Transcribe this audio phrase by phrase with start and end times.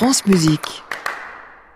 [0.00, 0.82] France Musique.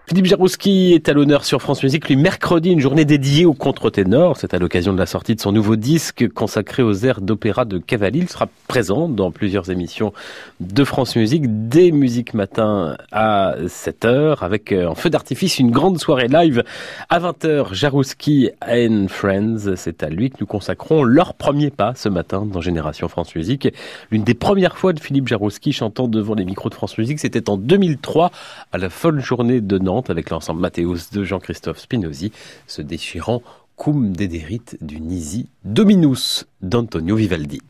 [0.06, 4.37] Philippe Jarouski est à l'honneur sur France Musique, lui mercredi, une journée dédiée au contre-ténor.
[4.37, 7.79] C'est à l'occasion de la sortie de son nouveau disque consacré aux airs d'opéra de
[7.79, 8.18] Cavalli.
[8.18, 10.12] Il sera présent dans plusieurs émissions
[10.61, 15.98] de France Musique dès Musique Matin à 7h avec euh, en feu d'artifice une grande
[15.98, 16.64] soirée live
[17.09, 17.73] à 20h.
[17.73, 22.61] Jarouski and Friends, c'est à lui que nous consacrons leur premier pas ce matin dans
[22.61, 23.68] Génération France Musique.
[24.11, 27.48] L'une des premières fois de Philippe Jarouski chantant devant les micros de France Musique, c'était
[27.48, 28.30] en 2003
[28.71, 32.33] à la folle journée de Nantes avec l'ensemble Mathéus de Jean-Christophe Spinozzi,
[32.66, 33.43] ce déchirant
[33.77, 37.61] Cum Dederit du Nisi Dominus d'Antonio Vivaldi.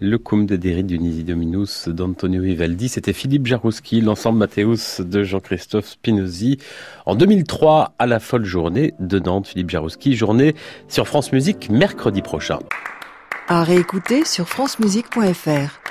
[0.00, 5.24] Le cum de Derry du Nisi Dominus d'Antonio Vivaldi, c'était Philippe Jarouski, l'ensemble Mathéus de
[5.24, 6.58] Jean-Christophe Spinozzi.
[7.04, 10.54] En 2003, à la folle journée de Nantes, Philippe Jarouski, journée
[10.86, 12.60] sur France Musique mercredi prochain.
[13.48, 15.87] À réécouter sur francemusique.fr.